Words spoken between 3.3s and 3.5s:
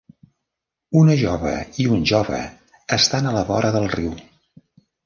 a la